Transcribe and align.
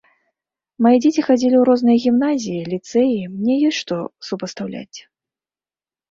Мае 0.83 0.93
дзеці 1.01 1.23
хадзілі 1.25 1.57
ў 1.57 1.63
розныя 1.69 1.97
гімназіі, 2.05 2.61
ліцэі, 2.71 3.19
мне 3.33 3.57
ёсць 3.69 3.81
што 3.81 3.95
супастаўляць. 4.31 4.99